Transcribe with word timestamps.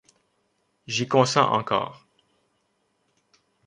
J’y 0.87 1.07
consens 1.07 1.45
encore. 1.51 2.07